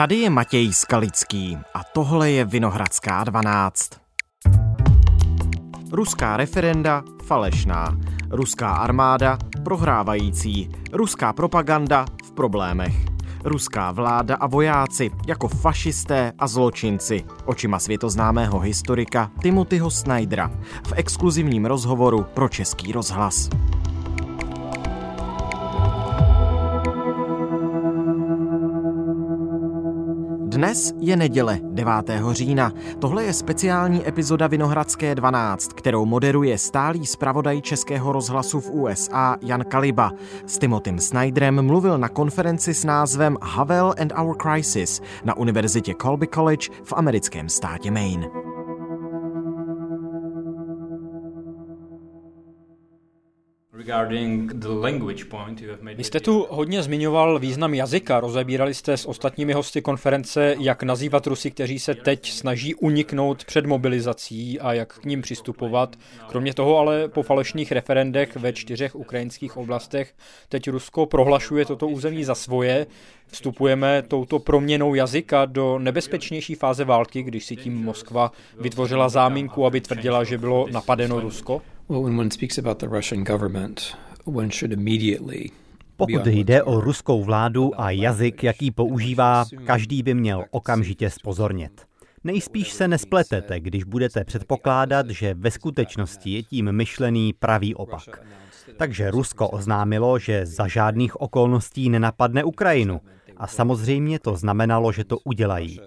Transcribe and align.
Tady 0.00 0.16
je 0.16 0.30
Matěj 0.30 0.72
Skalický 0.72 1.58
a 1.74 1.80
tohle 1.92 2.30
je 2.30 2.44
Vinohradská 2.44 3.24
12. 3.24 3.90
Ruská 5.92 6.36
referenda 6.36 7.02
falešná, 7.24 7.98
ruská 8.30 8.70
armáda 8.70 9.38
prohrávající, 9.64 10.70
ruská 10.92 11.32
propaganda 11.32 12.06
v 12.24 12.32
problémech, 12.32 12.94
ruská 13.44 13.92
vláda 13.92 14.36
a 14.36 14.46
vojáci 14.46 15.10
jako 15.26 15.48
fašisté 15.48 16.32
a 16.38 16.46
zločinci, 16.46 17.24
očima 17.44 17.78
světoznámého 17.78 18.58
historika 18.58 19.30
Timothyho 19.42 19.90
Snydera 19.90 20.50
v 20.86 20.92
exkluzivním 20.96 21.66
rozhovoru 21.66 22.26
pro 22.34 22.48
Český 22.48 22.92
rozhlas. 22.92 23.48
Dnes 30.60 30.94
je 30.98 31.16
neděle 31.16 31.58
9. 31.62 31.92
října. 32.32 32.72
Tohle 32.98 33.24
je 33.24 33.32
speciální 33.32 34.08
epizoda 34.08 34.46
Vinohradské 34.46 35.14
12, 35.14 35.72
kterou 35.72 36.04
moderuje 36.04 36.58
stálý 36.58 37.06
zpravodaj 37.06 37.60
Českého 37.60 38.12
rozhlasu 38.12 38.60
v 38.60 38.70
USA 38.70 39.36
Jan 39.42 39.64
Kaliba. 39.64 40.12
S 40.46 40.58
Timotym 40.58 40.98
Snyderem 40.98 41.66
mluvil 41.66 41.98
na 41.98 42.08
konferenci 42.08 42.74
s 42.74 42.84
názvem 42.84 43.36
Havel 43.42 43.94
and 44.00 44.12
Our 44.18 44.36
Crisis 44.36 45.00
na 45.24 45.36
univerzitě 45.36 45.94
Colby 46.02 46.26
College 46.26 46.68
v 46.84 46.92
americkém 46.92 47.48
státě 47.48 47.90
Maine. 47.90 48.49
Vy 55.96 56.04
jste 56.04 56.20
tu 56.20 56.46
hodně 56.50 56.82
zmiňoval 56.82 57.38
význam 57.38 57.74
jazyka, 57.74 58.20
rozebírali 58.20 58.74
jste 58.74 58.96
s 58.96 59.06
ostatními 59.08 59.52
hosty 59.52 59.82
konference, 59.82 60.56
jak 60.58 60.82
nazývat 60.82 61.26
Rusy, 61.26 61.50
kteří 61.50 61.78
se 61.78 61.94
teď 61.94 62.30
snaží 62.30 62.74
uniknout 62.74 63.44
před 63.44 63.66
mobilizací 63.66 64.60
a 64.60 64.72
jak 64.72 64.98
k 64.98 65.04
ním 65.04 65.22
přistupovat. 65.22 65.96
Kromě 66.28 66.54
toho 66.54 66.78
ale 66.78 67.08
po 67.08 67.22
falešných 67.22 67.72
referendech 67.72 68.36
ve 68.36 68.52
čtyřech 68.52 68.96
ukrajinských 68.96 69.56
oblastech 69.56 70.14
teď 70.48 70.70
Rusko 70.70 71.06
prohlašuje 71.06 71.64
toto 71.64 71.88
území 71.88 72.24
za 72.24 72.34
svoje. 72.34 72.86
Vstupujeme 73.26 74.02
touto 74.08 74.38
proměnou 74.38 74.94
jazyka 74.94 75.44
do 75.44 75.78
nebezpečnější 75.78 76.54
fáze 76.54 76.84
války, 76.84 77.22
když 77.22 77.44
si 77.44 77.56
tím 77.56 77.84
Moskva 77.84 78.32
vytvořila 78.60 79.08
záminku, 79.08 79.66
aby 79.66 79.80
tvrdila, 79.80 80.24
že 80.24 80.38
bylo 80.38 80.66
napadeno 80.70 81.20
Rusko? 81.20 81.62
Pokud 85.96 86.26
jde 86.26 86.62
o 86.62 86.80
ruskou 86.80 87.24
vládu 87.24 87.80
a 87.80 87.90
jazyk, 87.90 88.42
jaký 88.42 88.70
používá, 88.70 89.44
každý 89.66 90.02
by 90.02 90.14
měl 90.14 90.44
okamžitě 90.50 91.10
spozornět. 91.10 91.86
Nejspíš 92.24 92.72
se 92.72 92.88
nespletete, 92.88 93.60
když 93.60 93.84
budete 93.84 94.24
předpokládat, 94.24 95.10
že 95.10 95.34
ve 95.34 95.50
skutečnosti 95.50 96.30
je 96.30 96.42
tím 96.42 96.72
myšlený 96.72 97.32
pravý 97.32 97.74
opak. 97.74 98.22
Takže 98.76 99.10
Rusko 99.10 99.48
oznámilo, 99.48 100.18
že 100.18 100.46
za 100.46 100.68
žádných 100.68 101.20
okolností 101.20 101.90
nenapadne 101.90 102.44
Ukrajinu. 102.44 103.00
A 103.36 103.46
samozřejmě 103.46 104.18
to 104.18 104.36
znamenalo, 104.36 104.92
že 104.92 105.04
to 105.04 105.18
udělají. 105.18 105.80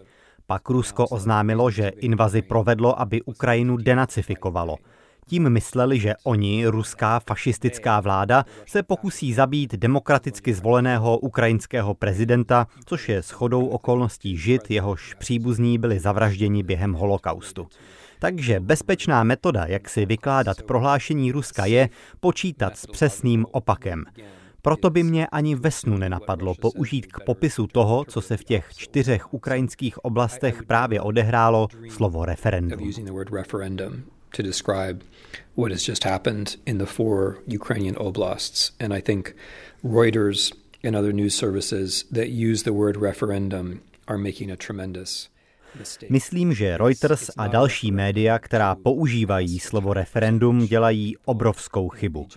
Pak 0.48 0.70
Rusko 0.70 1.08
oznámilo, 1.08 1.72
že 1.72 1.88
invazi 1.88 2.42
provedlo, 2.42 3.02
aby 3.02 3.22
Ukrajinu 3.22 3.78
denacifikovalo– 3.78 4.78
tím 5.26 5.50
mysleli, 5.50 6.00
že 6.00 6.14
oni, 6.24 6.68
ruská 6.68 7.20
fašistická 7.20 8.00
vláda, 8.00 8.46
se 8.66 8.84
pokusí 8.84 9.34
zabít 9.34 9.76
demokraticky 9.76 10.54
zvoleného 10.54 11.18
ukrajinského 11.18 11.94
prezidenta, 11.94 12.68
což 12.86 13.10
je 13.10 13.22
shodou 13.22 13.68
okolností 13.68 14.38
žid, 14.38 14.72
jehož 14.72 15.14
příbuzní 15.14 15.78
byli 15.78 16.00
zavražděni 16.00 16.64
během 16.64 16.94
holokaustu. 16.94 17.68
Takže 18.20 18.60
bezpečná 18.60 19.24
metoda, 19.24 19.66
jak 19.66 19.90
si 19.90 20.06
vykládat 20.06 20.62
prohlášení 20.62 21.32
Ruska, 21.32 21.66
je 21.66 21.90
počítat 22.20 22.78
s 22.78 22.86
přesným 22.86 23.46
opakem. 23.52 24.06
Proto 24.62 24.90
by 24.90 25.04
mě 25.04 25.28
ani 25.28 25.56
ve 25.56 25.72
snu 25.72 25.98
nenapadlo 25.98 26.56
použít 26.56 27.08
k 27.08 27.20
popisu 27.26 27.68
toho, 27.68 28.06
co 28.06 28.22
se 28.22 28.38
v 28.38 28.44
těch 28.44 28.70
čtyřech 28.76 29.34
ukrajinských 29.34 30.06
oblastech 30.06 30.64
právě 30.64 31.02
odehrálo, 31.02 31.68
slovo 31.90 32.26
referendum 32.26 32.92
to 34.34 34.44
describe 34.44 35.04
what 35.56 35.72
has 35.72 35.84
just 35.88 36.04
happened 36.04 36.58
in 36.66 36.78
the 36.78 36.86
four 36.86 37.40
Ukrainian 37.48 37.96
oblasts. 37.96 38.72
And 38.80 38.94
I 38.94 39.02
think 39.02 39.34
Reuters 39.84 40.52
and 40.84 40.96
other 40.96 41.14
news 41.14 41.36
services 41.36 42.06
that 42.12 42.30
use 42.30 42.64
the 42.64 42.74
word 42.74 42.98
referendum 42.98 43.82
are 44.08 44.18
making 44.18 44.52
a 44.52 44.58
tremendous 44.58 45.30
Myslím, 46.10 46.54
že 46.54 46.78
Reuters 46.78 47.32
a 47.38 47.48
další 47.48 47.92
média, 47.92 48.40
která 48.40 48.76
používají 48.76 49.60
slovo 49.60 49.94
referendum, 49.94 50.68
dělají 50.68 51.16
obrovskou 51.26 51.90
chybu. 51.90 52.28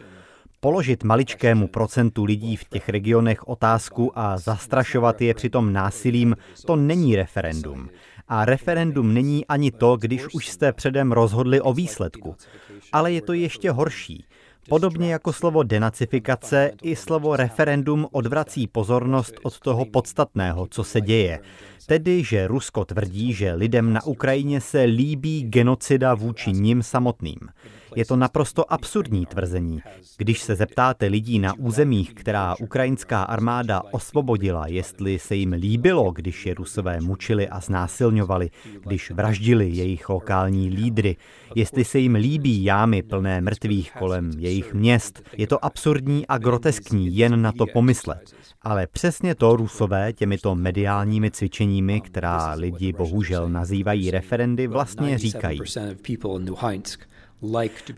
Položit 0.60 1.04
maličkému 1.04 1.68
procentu 1.68 2.24
lidí 2.24 2.56
v 2.56 2.64
těch 2.64 2.88
regionech 2.88 3.48
otázku 3.48 4.18
a 4.18 4.36
zastrašovat 4.38 5.22
je 5.22 5.34
přitom 5.34 5.72
násilím, 5.72 6.36
to 6.66 6.76
není 6.76 7.16
referendum. 7.16 7.88
A 8.28 8.44
referendum 8.44 9.14
není 9.14 9.46
ani 9.46 9.70
to, 9.70 9.96
když 9.96 10.34
už 10.34 10.48
jste 10.48 10.72
předem 10.72 11.12
rozhodli 11.12 11.60
o 11.60 11.72
výsledku. 11.72 12.36
Ale 12.92 13.12
je 13.12 13.22
to 13.22 13.32
ještě 13.32 13.70
horší. 13.70 14.24
Podobně 14.68 15.12
jako 15.12 15.32
slovo 15.32 15.62
denacifikace, 15.62 16.70
i 16.82 16.96
slovo 16.96 17.36
referendum 17.36 18.06
odvrací 18.12 18.66
pozornost 18.66 19.34
od 19.42 19.60
toho 19.60 19.84
podstatného, 19.84 20.66
co 20.70 20.84
se 20.84 21.00
děje. 21.00 21.40
Tedy, 21.86 22.24
že 22.24 22.46
Rusko 22.46 22.84
tvrdí, 22.84 23.32
že 23.32 23.52
lidem 23.52 23.92
na 23.92 24.06
Ukrajině 24.06 24.60
se 24.60 24.82
líbí 24.82 25.42
genocida 25.42 26.14
vůči 26.14 26.52
nim 26.52 26.82
samotným. 26.82 27.38
Je 27.96 28.04
to 28.04 28.16
naprosto 28.16 28.72
absurdní 28.72 29.26
tvrzení. 29.26 29.80
Když 30.16 30.42
se 30.42 30.54
zeptáte 30.54 31.06
lidí 31.06 31.38
na 31.38 31.54
územích, 31.58 32.14
která 32.14 32.54
ukrajinská 32.60 33.22
armáda 33.22 33.82
osvobodila, 33.92 34.66
jestli 34.66 35.18
se 35.18 35.34
jim 35.34 35.52
líbilo, 35.52 36.10
když 36.10 36.46
je 36.46 36.54
Rusové 36.54 37.00
mučili 37.00 37.48
a 37.48 37.60
znásilňovali, 37.60 38.50
když 38.80 39.10
vraždili 39.10 39.68
jejich 39.68 40.08
lokální 40.08 40.68
lídry, 40.68 41.16
jestli 41.54 41.84
se 41.84 41.98
jim 41.98 42.14
líbí 42.14 42.64
jámy 42.64 43.02
plné 43.02 43.40
mrtvých 43.40 43.92
kolem 43.92 44.30
jejich 44.38 44.74
měst, 44.74 45.22
je 45.36 45.46
to 45.46 45.64
absurdní 45.64 46.26
a 46.26 46.38
groteskní 46.38 47.16
jen 47.16 47.42
na 47.42 47.52
to 47.52 47.66
pomyslet. 47.66 48.34
Ale 48.62 48.86
přesně 48.86 49.34
to 49.34 49.56
Rusové 49.56 50.12
těmito 50.12 50.54
mediálními 50.54 51.30
cvičeními, 51.30 52.00
která 52.00 52.52
lidi 52.52 52.92
bohužel 52.92 53.48
nazývají 53.48 54.10
referendy, 54.10 54.66
vlastně 54.66 55.18
říkají. 55.18 55.60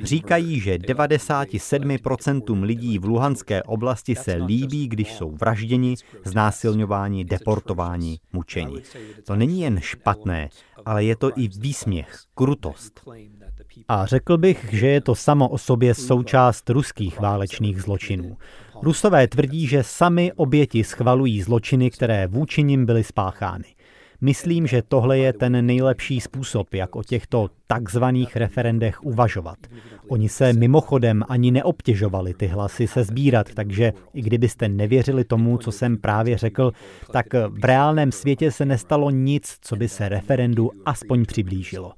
Říkají, 0.00 0.60
že 0.60 0.78
97% 0.78 2.62
lidí 2.62 2.98
v 2.98 3.04
Luhanské 3.04 3.62
oblasti 3.62 4.14
se 4.14 4.34
líbí, 4.34 4.88
když 4.88 5.12
jsou 5.12 5.30
vražděni, 5.30 5.94
znásilňováni, 6.24 7.24
deportováni, 7.24 8.18
mučeni. 8.32 8.82
To 9.26 9.36
není 9.36 9.60
jen 9.60 9.80
špatné, 9.80 10.48
ale 10.84 11.04
je 11.04 11.16
to 11.16 11.30
i 11.36 11.48
výsměch, 11.48 12.18
krutost. 12.34 13.08
A 13.88 14.06
řekl 14.06 14.38
bych, 14.38 14.68
že 14.72 14.88
je 14.88 15.00
to 15.00 15.14
samo 15.14 15.48
o 15.48 15.58
sobě 15.58 15.94
součást 15.94 16.70
ruských 16.70 17.20
válečných 17.20 17.82
zločinů. 17.82 18.36
Rusové 18.82 19.28
tvrdí, 19.28 19.66
že 19.66 19.82
sami 19.82 20.32
oběti 20.32 20.84
schvalují 20.84 21.42
zločiny, 21.42 21.90
které 21.90 22.26
vůči 22.26 22.62
nim 22.62 22.86
byly 22.86 23.04
spáchány. 23.04 23.64
Myslím, 24.20 24.66
že 24.66 24.82
tohle 24.88 25.18
je 25.18 25.32
ten 25.32 25.66
nejlepší 25.66 26.20
způsob, 26.20 26.74
jak 26.74 26.96
o 26.96 27.02
těchto 27.02 27.48
takzvaných 27.66 28.36
referendech 28.36 29.04
uvažovat. 29.04 29.58
Oni 30.08 30.28
se 30.28 30.52
mimochodem 30.52 31.24
ani 31.28 31.50
neobtěžovali 31.50 32.34
ty 32.34 32.46
hlasy 32.46 32.86
se 32.86 33.04
sbírat, 33.04 33.54
takže 33.54 33.92
i 34.14 34.22
kdybyste 34.22 34.68
nevěřili 34.68 35.24
tomu, 35.24 35.58
co 35.58 35.72
jsem 35.72 35.96
právě 35.96 36.38
řekl, 36.38 36.72
tak 37.12 37.26
v 37.48 37.64
reálném 37.64 38.12
světě 38.12 38.50
se 38.50 38.64
nestalo 38.64 39.10
nic, 39.10 39.56
co 39.60 39.76
by 39.76 39.88
se 39.88 40.08
referendu 40.08 40.70
aspoň 40.86 41.24
přiblížilo. 41.24 41.92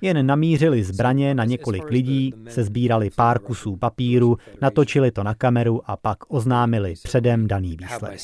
Jen 0.00 0.26
namířili 0.26 0.84
zbraně 0.84 1.34
na 1.34 1.44
několik 1.44 1.90
lidí, 1.90 2.32
se 2.48 2.64
sbírali 2.64 3.10
pár 3.16 3.38
kusů 3.38 3.76
papíru, 3.76 4.38
natočili 4.60 5.10
to 5.10 5.22
na 5.22 5.34
kameru 5.34 5.90
a 5.90 5.96
pak 5.96 6.18
oznámili 6.28 6.94
předem 7.02 7.48
daný 7.48 7.76
výsledek. 7.76 8.20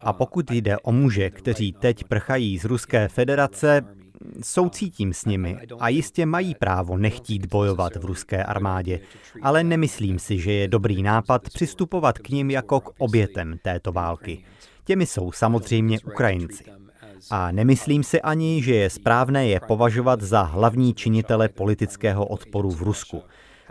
A 0.00 0.12
pokud 0.12 0.50
jde 0.50 0.78
o 0.78 0.92
muže, 0.92 1.30
kteří 1.30 1.72
teď 1.72 2.04
prchají 2.04 2.58
z 2.58 2.64
Ruské 2.64 3.08
federace, 3.08 3.82
soucítím 4.42 5.12
s 5.12 5.24
nimi 5.24 5.56
a 5.78 5.88
jistě 5.88 6.26
mají 6.26 6.54
právo 6.54 6.96
nechtít 6.96 7.46
bojovat 7.46 7.96
v 7.96 8.04
ruské 8.04 8.44
armádě, 8.44 9.00
ale 9.42 9.64
nemyslím 9.64 10.18
si, 10.18 10.38
že 10.38 10.52
je 10.52 10.68
dobrý 10.68 11.02
nápad 11.02 11.42
přistupovat 11.42 12.18
k 12.18 12.28
ním 12.28 12.50
jako 12.50 12.80
k 12.80 12.92
obětem 12.98 13.58
této 13.62 13.92
války. 13.92 14.44
Těmi 14.84 15.06
jsou 15.06 15.32
samozřejmě 15.32 15.98
Ukrajinci. 16.00 16.64
A 17.30 17.52
nemyslím 17.52 18.02
si 18.02 18.22
ani, 18.22 18.62
že 18.62 18.74
je 18.74 18.90
správné 18.90 19.46
je 19.48 19.60
považovat 19.60 20.20
za 20.20 20.42
hlavní 20.42 20.94
činitele 20.94 21.48
politického 21.48 22.26
odporu 22.26 22.70
v 22.70 22.82
Rusku. 22.82 23.22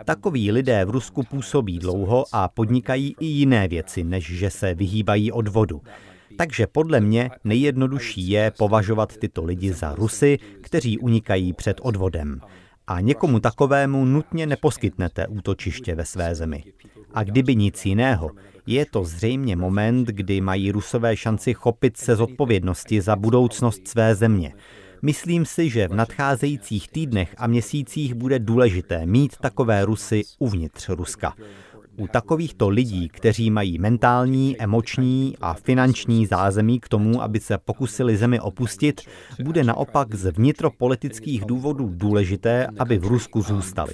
Takoví 0.04 0.52
lidé 0.52 0.84
v 0.84 0.90
Rusku 0.90 1.22
působí 1.22 1.78
dlouho 1.78 2.24
a 2.32 2.48
podnikají 2.48 3.16
i 3.20 3.26
jiné 3.26 3.68
věci, 3.68 4.04
než 4.04 4.38
že 4.38 4.50
se 4.50 4.74
vyhýbají 4.74 5.32
odvodu. 5.32 5.82
Takže 6.36 6.66
podle 6.66 7.00
mě 7.00 7.30
nejjednodušší 7.44 8.28
je 8.28 8.52
považovat 8.58 9.16
tyto 9.16 9.44
lidi 9.44 9.72
za 9.72 9.94
Rusy, 9.94 10.38
kteří 10.60 10.98
unikají 10.98 11.52
před 11.52 11.76
odvodem. 11.82 12.40
A 12.86 13.00
někomu 13.00 13.40
takovému 13.40 14.04
nutně 14.04 14.46
neposkytnete 14.46 15.26
útočiště 15.26 15.94
ve 15.94 16.04
své 16.04 16.34
zemi. 16.34 16.64
A 17.14 17.24
kdyby 17.24 17.56
nic 17.56 17.86
jiného, 17.86 18.30
je 18.66 18.86
to 18.86 19.04
zřejmě 19.04 19.56
moment, 19.56 20.08
kdy 20.08 20.40
mají 20.40 20.72
Rusové 20.72 21.16
šanci 21.16 21.54
chopit 21.54 21.96
se 21.96 22.16
zodpovědnosti 22.16 23.00
za 23.00 23.16
budoucnost 23.16 23.88
své 23.88 24.14
země. 24.14 24.54
Myslím 25.02 25.46
si, 25.46 25.70
že 25.70 25.88
v 25.88 25.94
nadcházejících 25.94 26.88
týdnech 26.88 27.34
a 27.38 27.46
měsících 27.46 28.14
bude 28.14 28.38
důležité 28.38 29.06
mít 29.06 29.36
takové 29.36 29.84
Rusy 29.84 30.22
uvnitř 30.38 30.88
Ruska. 30.88 31.34
U 31.98 32.06
takovýchto 32.06 32.68
lidí, 32.68 33.08
kteří 33.08 33.50
mají 33.50 33.78
mentální, 33.78 34.56
emoční 34.58 35.34
a 35.40 35.54
finanční 35.54 36.26
zázemí 36.26 36.80
k 36.80 36.88
tomu, 36.88 37.22
aby 37.22 37.40
se 37.40 37.58
pokusili 37.58 38.16
zemi 38.16 38.40
opustit, 38.40 39.00
bude 39.42 39.64
naopak 39.64 40.14
z 40.14 40.30
vnitropolitických 40.30 41.44
důvodů 41.44 41.90
důležité, 41.94 42.66
aby 42.78 42.98
v 42.98 43.04
Rusku 43.04 43.42
zůstali. 43.42 43.92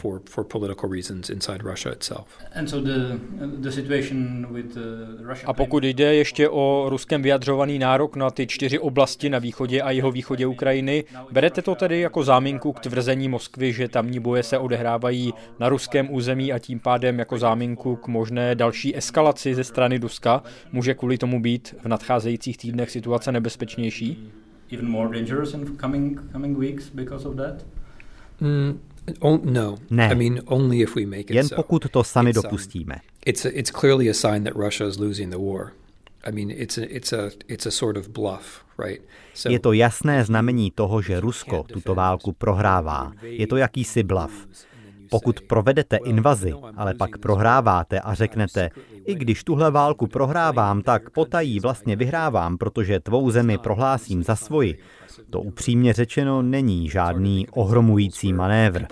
A 5.44 5.52
pokud 5.52 5.84
jde 5.84 6.14
ještě 6.14 6.48
o 6.48 6.86
ruskem 6.88 7.22
vyjadřovaný 7.22 7.78
nárok 7.78 8.16
na 8.16 8.30
ty 8.30 8.46
čtyři 8.46 8.78
oblasti 8.78 9.30
na 9.30 9.38
východě 9.38 9.82
a 9.82 9.90
jeho 9.90 10.10
východě 10.12 10.46
Ukrajiny, 10.46 11.04
berete 11.32 11.62
to 11.62 11.74
tedy 11.74 12.00
jako 12.00 12.24
záminku 12.24 12.72
k 12.72 12.80
tvrzení 12.80 13.28
Moskvy, 13.28 13.72
že 13.72 13.88
tamní 13.88 14.20
boje 14.20 14.42
se 14.42 14.58
odehrávají 14.58 15.34
na 15.58 15.68
ruském 15.68 16.14
území 16.14 16.52
a 16.52 16.58
tím 16.58 16.80
pádem 16.80 17.18
jako 17.18 17.38
záminku 17.38 17.91
k 17.96 18.08
možné 18.08 18.54
další 18.54 18.96
eskalaci 18.96 19.54
ze 19.54 19.64
strany 19.64 19.98
Ruska. 19.98 20.42
Může 20.72 20.94
kvůli 20.94 21.18
tomu 21.18 21.42
být 21.42 21.74
v 21.82 21.88
nadcházejících 21.88 22.58
týdnech 22.58 22.90
situace 22.90 23.32
nebezpečnější? 23.32 24.32
Even 24.72 24.90
more 24.90 25.18
dangerous 25.18 25.54
in 25.54 25.78
coming, 25.78 26.20
coming 26.32 26.58
weeks 26.58 26.90
because 26.94 27.28
of 27.28 27.36
that? 27.36 27.66
Mm, 28.40 28.80
no. 29.44 29.76
Ne. 29.90 30.08
I 30.12 30.14
mean, 30.14 30.40
only 30.44 30.80
if 30.80 30.96
we 30.96 31.06
make 31.06 31.20
it 31.20 31.30
Jen 31.30 31.48
pokud 31.56 31.90
to 31.90 32.04
sami 32.04 32.30
um, 32.30 32.42
dopustíme. 32.42 32.94
It's, 33.26 33.44
a, 33.44 33.48
it's 33.48 33.70
clearly 33.70 34.10
a 34.10 34.14
sign 34.14 34.44
that 34.44 34.54
Russia 34.56 34.88
is 34.88 34.98
losing 34.98 35.30
the 35.30 35.38
war. 35.38 35.72
I 36.24 36.32
mean, 36.32 36.50
it's 36.50 36.78
a, 36.78 36.96
it's 36.96 37.12
a, 37.12 37.30
it's 37.48 37.66
a 37.66 37.70
sort 37.70 37.96
of 37.96 38.08
bluff, 38.08 38.64
right? 38.78 39.02
Je 39.48 39.58
to 39.58 39.72
jasné 39.72 40.24
znamení 40.24 40.70
toho, 40.70 41.02
že 41.02 41.20
Rusko 41.20 41.64
tuto 41.72 41.94
válku 41.94 42.32
prohrává. 42.32 43.12
Je 43.22 43.46
to 43.46 43.56
jakýsi 43.56 44.02
bluff. 44.02 44.46
Pokud 45.12 45.40
provedete 45.40 45.96
invazi, 45.96 46.52
ale 46.76 46.94
pak 46.94 47.18
prohráváte 47.18 48.00
a 48.00 48.14
řeknete, 48.14 48.70
i 49.06 49.14
když 49.14 49.44
tuhle 49.44 49.70
válku 49.70 50.06
prohrávám, 50.06 50.82
tak 50.82 51.10
potají 51.10 51.60
vlastně 51.60 51.96
vyhrávám, 51.96 52.58
protože 52.58 53.00
tvou 53.00 53.30
zemi 53.30 53.58
prohlásím 53.58 54.22
za 54.22 54.36
svoji, 54.36 54.78
to 55.30 55.40
upřímně 55.40 55.92
řečeno 55.92 56.42
není 56.42 56.88
žádný 56.88 57.48
ohromující 57.48 58.32
manévr. 58.32 58.86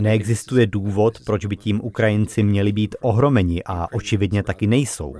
Neexistuje 0.00 0.66
důvod, 0.66 1.18
proč 1.26 1.46
by 1.46 1.56
tím 1.56 1.80
Ukrajinci 1.84 2.42
měli 2.42 2.72
být 2.72 2.94
ohromeni 3.00 3.62
a 3.66 3.92
očividně 3.92 4.42
taky 4.42 4.66
nejsou. 4.66 5.16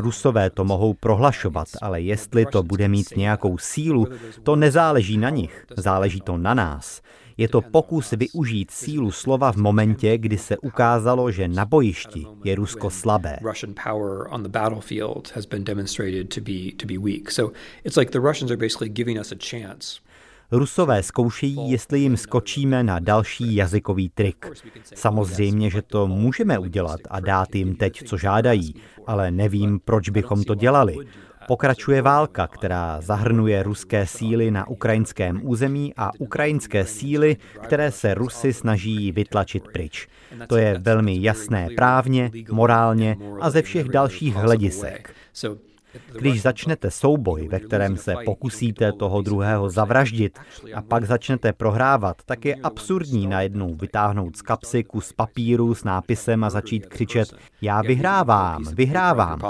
Rusové 0.00 0.50
to 0.50 0.64
mohou 0.64 0.94
prohlašovat, 0.94 1.68
ale 1.82 2.00
jestli 2.00 2.46
to 2.46 2.62
bude 2.62 2.88
mít 2.88 3.16
nějakou 3.16 3.58
sílu, 3.58 4.06
to 4.42 4.56
nezáleží 4.56 5.18
na 5.18 5.30
nich, 5.30 5.66
záleží 5.76 6.20
to 6.20 6.36
na 6.36 6.54
nás. 6.54 7.02
Je 7.36 7.48
to 7.48 7.60
pokus 7.60 8.10
využít 8.10 8.70
sílu 8.70 9.10
slova 9.10 9.52
v 9.52 9.56
momentě, 9.56 10.18
kdy 10.18 10.38
se 10.38 10.58
ukázalo, 10.58 11.30
že 11.30 11.48
na 11.48 11.64
bojišti 11.64 12.26
je 12.44 12.54
Rusko 12.54 12.90
slabé. 12.90 13.38
Rusové 20.52 21.02
zkoušejí, 21.02 21.70
jestli 21.70 21.98
jim 22.00 22.16
skočíme 22.16 22.82
na 22.82 22.98
další 22.98 23.54
jazykový 23.54 24.08
trik. 24.08 24.46
Samozřejmě, 24.94 25.70
že 25.70 25.82
to 25.82 26.06
můžeme 26.06 26.58
udělat 26.58 27.00
a 27.10 27.20
dát 27.20 27.54
jim 27.54 27.76
teď, 27.76 28.02
co 28.06 28.16
žádají, 28.16 28.74
ale 29.06 29.30
nevím, 29.30 29.80
proč 29.84 30.08
bychom 30.08 30.44
to 30.44 30.54
dělali. 30.54 30.96
Pokračuje 31.46 32.02
válka, 32.02 32.46
která 32.46 33.00
zahrnuje 33.00 33.62
ruské 33.62 34.06
síly 34.06 34.50
na 34.50 34.68
ukrajinském 34.68 35.40
území 35.42 35.92
a 35.96 36.10
ukrajinské 36.18 36.84
síly, 36.84 37.36
které 37.62 37.92
se 37.92 38.14
Rusy 38.14 38.52
snaží 38.52 39.12
vytlačit 39.12 39.64
pryč. 39.72 40.08
To 40.48 40.56
je 40.56 40.78
velmi 40.78 41.22
jasné 41.22 41.68
právně, 41.76 42.30
morálně 42.50 43.16
a 43.40 43.50
ze 43.50 43.62
všech 43.62 43.88
dalších 43.88 44.34
hledisek. 44.34 45.14
Když 46.18 46.42
začnete 46.42 46.90
souboj, 46.90 47.48
ve 47.48 47.60
kterém 47.60 47.96
se 47.96 48.14
pokusíte 48.24 48.92
toho 48.92 49.22
druhého 49.22 49.70
zavraždit 49.70 50.38
a 50.74 50.82
pak 50.82 51.04
začnete 51.04 51.52
prohrávat, 51.52 52.16
tak 52.26 52.44
je 52.44 52.54
absurdní 52.54 53.26
najednou 53.26 53.74
vytáhnout 53.74 54.36
z 54.36 54.42
kapsy 54.42 54.84
kus 54.84 55.12
papíru 55.12 55.74
s 55.74 55.84
nápisem 55.84 56.44
a 56.44 56.50
začít 56.50 56.86
křičet 56.86 57.34
já 57.62 57.82
vyhrávám, 57.82 58.64
vyhrávám. 58.74 59.40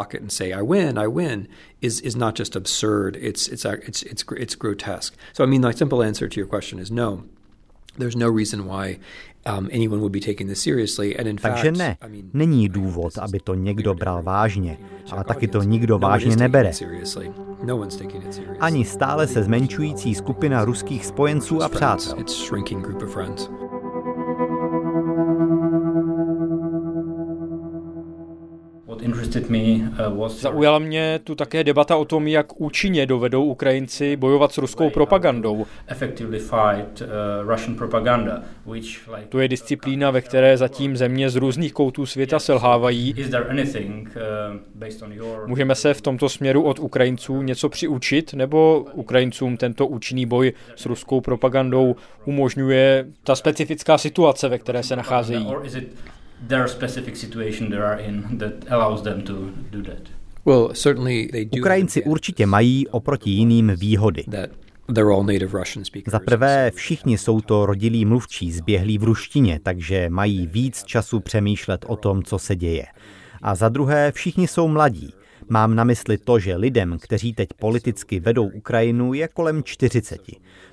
So, 5.32 5.44
I 5.44 5.46
mean, 5.46 5.60
the 5.60 5.72
simple 5.72 6.06
answer 6.06 6.28
to 6.28 6.40
your 6.40 6.48
question 6.48 6.80
is 6.80 6.90
no. 6.90 7.22
There's 7.98 8.16
no 8.16 8.30
reason 8.30 8.64
why 8.64 8.98
Takže 11.42 11.72
ne, 11.72 11.96
není 12.32 12.68
důvod, 12.68 13.18
aby 13.18 13.40
to 13.40 13.54
někdo 13.54 13.94
bral 13.94 14.22
vážně, 14.22 14.78
ale 15.10 15.24
taky 15.24 15.48
to 15.48 15.62
nikdo 15.62 15.98
vážně 15.98 16.36
nebere. 16.36 16.72
No 17.64 17.76
Ani 18.60 18.84
stále 18.84 19.26
se 19.26 19.42
zmenšující 19.42 20.14
skupina 20.14 20.64
ruských 20.64 21.06
spojenců 21.06 21.62
a 21.62 21.68
přátel. 21.68 22.16
Zaujala 30.28 30.78
mě 30.78 31.20
tu 31.24 31.34
také 31.34 31.64
debata 31.64 31.96
o 31.96 32.04
tom, 32.04 32.26
jak 32.26 32.60
účinně 32.60 33.06
dovedou 33.06 33.44
Ukrajinci 33.44 34.16
bojovat 34.16 34.52
s 34.52 34.58
ruskou 34.58 34.90
propagandou. 34.90 35.54
Uh, 35.54 35.66
to 39.28 39.40
je 39.40 39.48
disciplína, 39.48 40.10
ve 40.10 40.20
které 40.20 40.56
zatím 40.56 40.96
země 40.96 41.30
z 41.30 41.36
různých 41.36 41.72
koutů 41.72 42.06
světa 42.06 42.38
selhávají. 42.38 43.14
Uh, 43.16 43.22
Můžeme 45.46 45.74
se 45.74 45.94
v 45.94 46.00
tomto 46.00 46.28
směru 46.28 46.62
od 46.62 46.78
Ukrajinců 46.78 47.42
něco 47.42 47.68
přiučit, 47.68 48.34
nebo 48.34 48.86
Ukrajincům 48.92 49.56
tento 49.56 49.86
účinný 49.86 50.26
boj 50.26 50.52
s 50.76 50.86
ruskou 50.86 51.20
propagandou 51.20 51.96
umožňuje 52.24 53.06
ta 53.24 53.36
specifická 53.36 53.98
situace, 53.98 54.48
ve 54.48 54.58
které 54.58 54.82
se 54.82 54.96
nacházejí? 54.96 55.46
Their 56.48 56.68
specific 56.68 57.16
situation 57.16 57.70
they 57.70 57.78
are 57.78 58.02
in 58.02 58.38
that 58.38 58.52
allows 58.68 59.02
them 59.02 59.22
to 59.22 59.32
do 59.70 59.82
that. 59.82 60.08
Well, 60.44 60.70
certainly 60.74 61.28
they 61.32 61.44
do 61.44 61.60
Ukrajinci 61.60 62.04
určitě 62.04 62.46
mají 62.46 62.88
oproti 62.88 63.30
jiným 63.30 63.72
výhody. 63.76 64.24
Za 66.06 66.20
prvé, 66.20 66.70
všichni 66.74 67.18
jsou 67.18 67.40
to 67.40 67.66
rodilí 67.66 68.04
mluvčí, 68.04 68.52
zběhlí 68.52 68.98
v 68.98 69.04
ruštině, 69.04 69.60
takže 69.62 70.08
mají 70.08 70.46
víc 70.46 70.84
času 70.84 71.20
přemýšlet 71.20 71.84
o 71.88 71.96
tom, 71.96 72.22
co 72.22 72.38
se 72.38 72.56
děje. 72.56 72.86
A 73.42 73.54
za 73.54 73.68
druhé, 73.68 74.12
všichni 74.12 74.48
jsou 74.48 74.68
mladí. 74.68 75.14
Mám 75.52 75.74
na 75.74 75.84
mysli 75.84 76.18
to, 76.18 76.38
že 76.38 76.56
lidem, 76.56 76.98
kteří 77.02 77.34
teď 77.34 77.48
politicky 77.58 78.20
vedou 78.20 78.48
Ukrajinu, 78.48 79.14
je 79.14 79.28
kolem 79.28 79.64
40. 79.64 80.20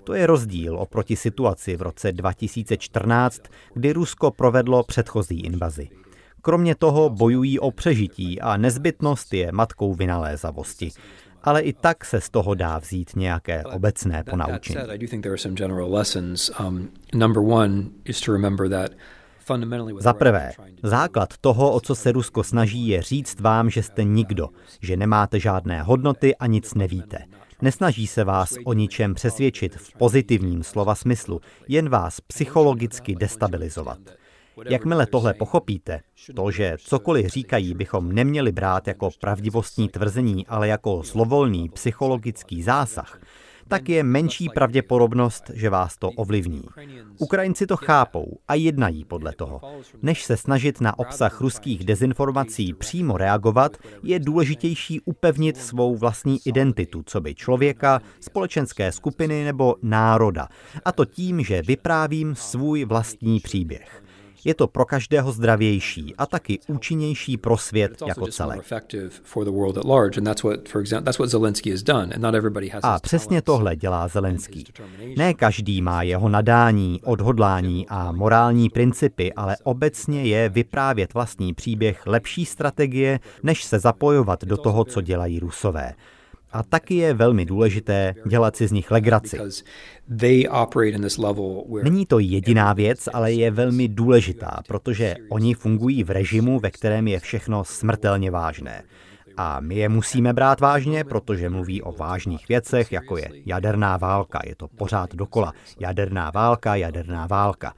To 0.03 0.13
je 0.13 0.27
rozdíl 0.27 0.77
oproti 0.77 1.15
situaci 1.15 1.75
v 1.75 1.81
roce 1.81 2.11
2014, 2.11 3.41
kdy 3.73 3.93
Rusko 3.93 4.31
provedlo 4.31 4.83
předchozí 4.83 5.39
invazi. 5.39 5.89
Kromě 6.41 6.75
toho 6.75 7.09
bojují 7.09 7.59
o 7.59 7.71
přežití 7.71 8.41
a 8.41 8.57
nezbytnost 8.57 9.33
je 9.33 9.51
matkou 9.51 9.93
vynalézavosti. 9.93 10.91
Ale 11.43 11.61
i 11.61 11.73
tak 11.73 12.05
se 12.05 12.21
z 12.21 12.29
toho 12.29 12.55
dá 12.55 12.77
vzít 12.77 13.15
nějaké 13.15 13.63
obecné 13.63 14.23
ponaučení. 14.23 14.77
Za 19.99 20.13
prvé, 20.13 20.51
základ 20.83 21.37
toho, 21.41 21.71
o 21.73 21.79
co 21.79 21.95
se 21.95 22.11
Rusko 22.11 22.43
snaží, 22.43 22.87
je 22.87 23.01
říct 23.01 23.39
vám, 23.39 23.69
že 23.69 23.83
jste 23.83 24.03
nikdo, 24.03 24.49
že 24.81 24.97
nemáte 24.97 25.39
žádné 25.39 25.81
hodnoty 25.81 26.35
a 26.35 26.47
nic 26.47 26.73
nevíte. 26.73 27.17
Nesnaží 27.61 28.07
se 28.07 28.23
vás 28.23 28.55
o 28.65 28.73
ničem 28.73 29.13
přesvědčit 29.13 29.75
v 29.75 29.97
pozitivním 29.97 30.63
slova 30.63 30.95
smyslu, 30.95 31.41
jen 31.67 31.89
vás 31.89 32.21
psychologicky 32.21 33.15
destabilizovat. 33.15 33.99
Jakmile 34.65 35.05
tohle 35.05 35.33
pochopíte, 35.33 35.99
to, 36.35 36.51
že 36.51 36.75
cokoliv 36.79 37.27
říkají, 37.27 37.73
bychom 37.73 38.11
neměli 38.11 38.51
brát 38.51 38.87
jako 38.87 39.09
pravdivostní 39.19 39.89
tvrzení, 39.89 40.47
ale 40.47 40.67
jako 40.67 41.01
zlovolný 41.05 41.69
psychologický 41.69 42.63
zásah, 42.63 43.19
tak 43.67 43.89
je 43.89 44.03
menší 44.03 44.49
pravděpodobnost, 44.49 45.51
že 45.53 45.69
vás 45.69 45.97
to 45.97 46.09
ovlivní. 46.09 46.63
Ukrajinci 47.19 47.67
to 47.67 47.77
chápou 47.77 48.39
a 48.47 48.53
jednají 48.53 49.05
podle 49.05 49.33
toho. 49.33 49.61
Než 50.01 50.23
se 50.23 50.37
snažit 50.37 50.81
na 50.81 50.99
obsah 50.99 51.41
ruských 51.41 51.85
dezinformací 51.85 52.73
přímo 52.73 53.17
reagovat, 53.17 53.77
je 54.03 54.19
důležitější 54.19 55.01
upevnit 55.01 55.57
svou 55.57 55.95
vlastní 55.95 56.39
identitu, 56.45 57.03
co 57.05 57.21
by 57.21 57.35
člověka, 57.35 58.01
společenské 58.19 58.91
skupiny 58.91 59.43
nebo 59.43 59.75
národa. 59.81 60.47
A 60.85 60.91
to 60.91 61.05
tím, 61.05 61.43
že 61.43 61.61
vyprávím 61.61 62.35
svůj 62.35 62.85
vlastní 62.85 63.39
příběh. 63.39 64.03
Je 64.45 64.53
to 64.53 64.67
pro 64.67 64.85
každého 64.85 65.31
zdravější 65.31 66.15
a 66.17 66.25
taky 66.25 66.59
účinnější 66.67 67.37
pro 67.37 67.57
svět 67.57 67.91
jako 68.07 68.27
celek. 68.27 68.61
A 72.83 72.99
přesně 72.99 73.41
tohle 73.41 73.75
dělá 73.75 74.07
Zelenský. 74.07 74.65
Ne 75.17 75.33
každý 75.33 75.81
má 75.81 76.03
jeho 76.03 76.29
nadání, 76.29 77.01
odhodlání 77.03 77.85
a 77.89 78.11
morální 78.11 78.69
principy, 78.69 79.33
ale 79.33 79.57
obecně 79.63 80.23
je 80.23 80.49
vyprávět 80.49 81.13
vlastní 81.13 81.53
příběh 81.53 82.07
lepší 82.07 82.45
strategie, 82.45 83.19
než 83.43 83.63
se 83.63 83.79
zapojovat 83.79 84.43
do 84.43 84.57
toho, 84.57 84.85
co 84.85 85.01
dělají 85.01 85.39
Rusové. 85.39 85.93
A 86.57 86.63
taky 86.63 86.95
je 86.95 87.13
velmi 87.13 87.45
důležité 87.45 88.13
dělat 88.27 88.55
si 88.55 88.67
z 88.67 88.71
nich 88.71 88.91
legraci. 88.91 89.39
Není 91.83 92.05
to 92.05 92.19
jediná 92.19 92.73
věc, 92.73 93.09
ale 93.13 93.33
je 93.33 93.51
velmi 93.51 93.87
důležitá, 93.87 94.59
protože 94.67 95.15
oni 95.29 95.53
fungují 95.53 96.03
v 96.03 96.09
režimu, 96.09 96.59
ve 96.59 96.71
kterém 96.71 97.07
je 97.07 97.19
všechno 97.19 97.63
smrtelně 97.63 98.31
vážné. 98.31 98.83
A 99.37 99.59
my 99.59 99.75
je 99.75 99.89
musíme 99.89 100.33
brát 100.33 100.59
vážně, 100.59 101.03
protože 101.03 101.49
mluví 101.49 101.81
o 101.81 101.91
vážných 101.91 102.47
věcech, 102.47 102.91
jako 102.91 103.17
je 103.17 103.29
jaderná 103.45 103.97
válka. 103.97 104.39
Je 104.45 104.55
to 104.55 104.67
pořád 104.67 105.15
dokola. 105.15 105.53
Jaderná 105.79 106.31
válka, 106.31 106.75
jaderná 106.75 107.27
válka. 107.27 107.73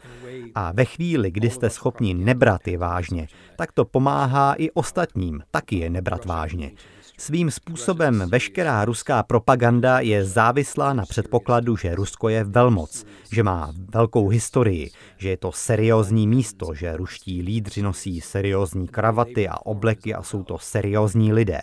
A 0.56 0.72
ve 0.72 0.86
chvíli, 0.86 1.32
kdy 1.32 1.50
jste 1.50 1.70
schopni 1.70 2.14
nebrat 2.14 2.68
je 2.68 2.78
vážně, 2.78 3.28
tak 3.60 3.72
to 3.72 3.86
pomáhá 3.86 4.54
i 4.54 4.72
ostatním 4.72 5.42
taky 5.52 5.76
je 5.76 5.90
nebrat 5.90 6.26
vážně. 6.26 6.72
Svým 7.18 7.52
způsobem 7.52 8.24
veškerá 8.30 8.86
ruská 8.86 9.24
propaganda 9.24 10.00
je 10.00 10.26
závislá 10.26 10.94
na 10.94 11.06
předpokladu, 11.06 11.78
že 11.78 11.96
Rusko 11.96 12.30
je 12.30 12.44
velmoc, 12.44 13.06
že 13.32 13.44
má 13.44 13.74
velkou 13.94 14.28
historii, 14.28 14.90
že 15.18 15.30
je 15.30 15.38
to 15.38 15.52
seriózní 15.52 16.28
místo, 16.28 16.74
že 16.74 16.98
ruští 16.98 17.42
lídři 17.42 17.82
nosí 17.82 18.22
seriózní 18.22 18.88
kravaty 18.88 19.48
a 19.48 19.66
obleky 19.66 20.14
a 20.14 20.24
jsou 20.24 20.44
to 20.44 20.58
seriózní 20.58 21.34
lidé. 21.34 21.62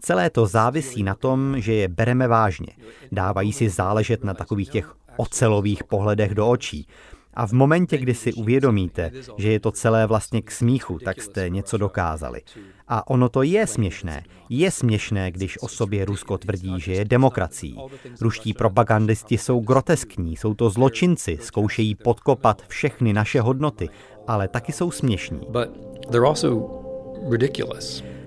Celé 0.00 0.30
to 0.30 0.46
závisí 0.46 1.02
na 1.02 1.14
tom, 1.14 1.54
že 1.58 1.74
je 1.74 1.88
bereme 1.88 2.28
vážně. 2.28 2.72
Dávají 3.12 3.52
si 3.52 3.70
záležet 3.70 4.24
na 4.24 4.34
takových 4.34 4.68
těch 4.68 4.94
ocelových 5.16 5.84
pohledech 5.84 6.34
do 6.34 6.48
očí. 6.48 6.86
A 7.36 7.46
v 7.46 7.52
momentě, 7.52 7.98
kdy 7.98 8.14
si 8.14 8.32
uvědomíte, 8.32 9.10
že 9.36 9.52
je 9.52 9.60
to 9.60 9.72
celé 9.72 10.06
vlastně 10.06 10.42
k 10.42 10.50
smíchu, 10.50 10.98
tak 10.98 11.22
jste 11.22 11.48
něco 11.50 11.78
dokázali. 11.78 12.42
A 12.88 13.10
ono 13.10 13.28
to 13.28 13.42
je 13.42 13.66
směšné. 13.66 14.24
Je 14.48 14.70
směšné, 14.70 15.30
když 15.30 15.62
o 15.62 15.68
sobě 15.68 16.04
Rusko 16.04 16.38
tvrdí, 16.38 16.80
že 16.80 16.92
je 16.92 17.04
demokracií. 17.04 17.76
Ruští 18.20 18.54
propagandisti 18.54 19.38
jsou 19.38 19.60
groteskní, 19.60 20.36
jsou 20.36 20.54
to 20.54 20.70
zločinci, 20.70 21.38
zkoušejí 21.40 21.94
podkopat 21.94 22.62
všechny 22.68 23.12
naše 23.12 23.40
hodnoty, 23.40 23.88
ale 24.26 24.48
taky 24.48 24.72
jsou 24.72 24.90
směšní. 24.90 25.40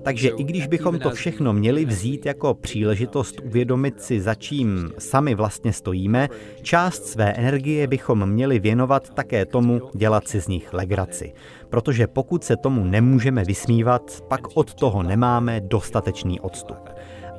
Takže 0.08 0.28
i 0.28 0.44
když 0.44 0.66
bychom 0.66 0.98
to 0.98 1.10
všechno 1.10 1.52
měli 1.52 1.84
vzít 1.84 2.26
jako 2.26 2.54
příležitost 2.54 3.40
uvědomit 3.44 4.02
si, 4.02 4.20
za 4.20 4.34
čím 4.34 4.90
sami 4.98 5.34
vlastně 5.34 5.72
stojíme, 5.72 6.28
část 6.62 7.06
své 7.06 7.32
energie 7.32 7.86
bychom 7.86 8.26
měli 8.26 8.58
věnovat 8.58 9.14
také 9.14 9.46
tomu 9.46 9.80
dělat 9.94 10.28
si 10.28 10.40
z 10.40 10.48
nich 10.48 10.72
legraci. 10.72 11.32
Protože 11.68 12.06
pokud 12.06 12.44
se 12.44 12.56
tomu 12.56 12.84
nemůžeme 12.84 13.44
vysmívat, 13.44 14.24
pak 14.28 14.40
od 14.54 14.74
toho 14.74 15.02
nemáme 15.02 15.60
dostatečný 15.60 16.40
odstup. 16.40 16.88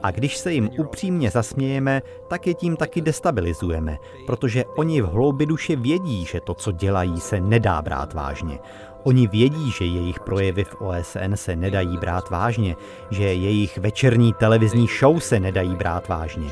A 0.03 0.11
když 0.11 0.37
se 0.37 0.53
jim 0.53 0.69
upřímně 0.79 1.31
zasmějeme, 1.31 2.01
tak 2.29 2.47
je 2.47 2.53
tím 2.53 2.75
taky 2.75 3.01
destabilizujeme, 3.01 3.97
protože 4.25 4.65
oni 4.65 5.01
v 5.01 5.05
hloubi 5.05 5.45
duše 5.45 5.75
vědí, 5.75 6.25
že 6.25 6.39
to, 6.45 6.53
co 6.53 6.71
dělají, 6.71 7.19
se 7.19 7.41
nedá 7.41 7.81
brát 7.81 8.13
vážně. 8.13 8.59
Oni 9.03 9.27
vědí, 9.27 9.71
že 9.71 9.85
jejich 9.85 10.19
projevy 10.19 10.63
v 10.63 10.75
OSN 10.81 11.33
se 11.35 11.55
nedají 11.55 11.97
brát 11.97 12.29
vážně, 12.29 12.75
že 13.09 13.23
jejich 13.23 13.77
večerní 13.77 14.33
televizní 14.33 14.87
show 14.99 15.19
se 15.19 15.39
nedají 15.39 15.75
brát 15.75 16.07
vážně. 16.07 16.51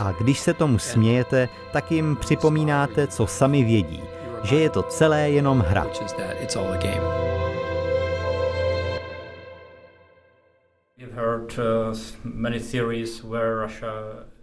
A 0.00 0.12
když 0.12 0.40
se 0.40 0.54
tomu 0.54 0.78
smějete, 0.78 1.48
tak 1.72 1.92
jim 1.92 2.16
připomínáte, 2.16 3.06
co 3.06 3.26
sami 3.26 3.64
vědí, 3.64 4.02
že 4.42 4.56
je 4.56 4.70
to 4.70 4.82
celé 4.82 5.30
jenom 5.30 5.60
hra. 5.60 5.86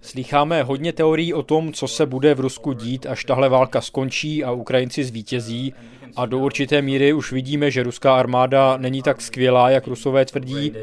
Slycháme 0.04 0.64
hodně 0.64 0.94
teorií 0.94 1.34
o 1.34 1.44
tom, 1.44 1.74
co 1.74 1.88
se 1.88 2.06
bude 2.06 2.34
v 2.34 2.40
Rusku 2.40 2.74
dít, 2.74 3.06
až 3.06 3.26
tahle 3.26 3.50
válka 3.50 3.82
skončí 3.82 4.44
a 4.44 4.52
Ukrajinci 4.52 5.04
zvítězí. 5.04 5.74
A 6.16 6.26
do 6.26 6.40
určité 6.40 6.82
míry 6.82 7.14
už 7.14 7.32
vidíme, 7.32 7.72
že 7.72 7.84
ruská 7.84 8.16
armáda 8.16 8.78
není 8.78 9.02
tak 9.02 9.22
skvělá, 9.22 9.70
jak 9.70 9.88
rusové 9.88 10.26
tvrdí. 10.26 10.74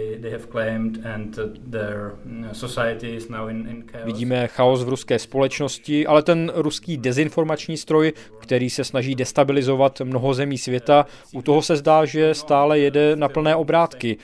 Vidíme 4.05 4.49
chaos 4.49 4.85
v 4.85 4.89
ruské 4.89 5.19
společnosti, 5.19 6.07
ale 6.07 6.23
ten 6.23 6.53
ruský 6.55 6.97
dezinformační 6.97 7.77
stroj, 7.77 8.13
který 8.41 8.71
se 8.71 8.85
snaží 8.85 9.15
destabilizovat 9.15 10.01
mnoho 10.01 10.35
zemí 10.35 10.59
světa, 10.59 11.07
u 11.33 11.43
toho 11.43 11.63
se 11.63 11.77
zdá, 11.77 12.05
že 12.05 12.35
stále 12.35 12.79
jede 12.79 13.17
na 13.17 13.29
plné 13.29 13.57
obrátky. 13.57 14.17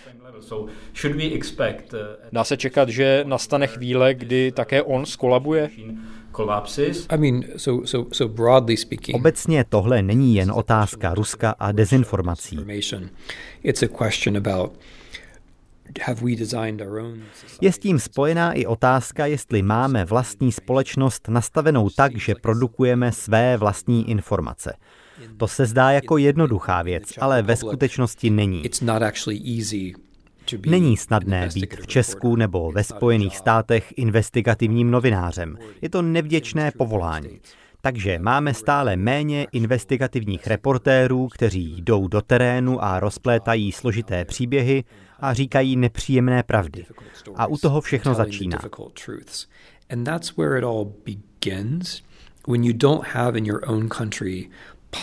Uh, 1.92 2.00
Dá 2.32 2.44
se 2.44 2.56
čekat, 2.56 2.88
že 2.88 3.24
nastane 3.26 3.66
chvíle, 3.66 4.14
kdy 4.14 4.52
také 4.52 4.82
on 4.82 5.06
skolabuje? 5.06 5.70
Obecně 9.14 9.64
tohle 9.68 10.02
není 10.02 10.34
jen 10.34 10.52
otázka 10.52 11.14
Ruska 11.14 11.54
a 11.58 11.72
dezinformací. 11.72 12.58
Je 17.60 17.72
s 17.72 17.78
tím 17.78 17.98
spojená 17.98 18.52
i 18.52 18.66
otázka, 18.66 19.26
jestli 19.26 19.62
máme 19.62 20.04
vlastní 20.04 20.52
společnost 20.52 21.28
nastavenou 21.28 21.90
tak, 21.90 22.16
že 22.16 22.34
produkujeme 22.34 23.12
své 23.12 23.56
vlastní 23.56 24.10
informace. 24.10 24.74
To 25.36 25.48
se 25.48 25.66
zdá 25.66 25.90
jako 25.90 26.18
jednoduchá 26.18 26.82
věc, 26.82 27.02
ale 27.20 27.42
ve 27.42 27.56
skutečnosti 27.56 28.30
není. 28.30 28.62
Není 30.66 30.96
snadné 30.96 31.48
být 31.54 31.74
v 31.80 31.86
Česku 31.86 32.36
nebo 32.36 32.72
ve 32.72 32.84
Spojených 32.84 33.36
státech 33.36 33.92
investigativním 33.96 34.90
novinářem. 34.90 35.58
Je 35.82 35.88
to 35.88 36.02
nevděčné 36.02 36.70
povolání. 36.70 37.40
Takže 37.80 38.18
máme 38.18 38.54
stále 38.54 38.96
méně 38.96 39.46
investigativních 39.52 40.46
reportérů, 40.46 41.28
kteří 41.28 41.82
jdou 41.82 42.08
do 42.08 42.22
terénu 42.22 42.84
a 42.84 43.00
rozplétají 43.00 43.72
složité 43.72 44.24
příběhy 44.24 44.84
a 45.20 45.34
říkají 45.34 45.76
nepříjemné 45.76 46.42
pravdy. 46.42 46.86
A 47.34 47.46
u 47.46 47.56
toho 47.56 47.80
všechno 47.80 48.14
začíná. 48.14 48.58
When 52.48 52.64
you 52.64 52.72
don't 52.72 53.06
have 53.06 53.38
in 53.38 53.46
your 53.46 53.60
own 53.66 53.88
country 53.88 54.50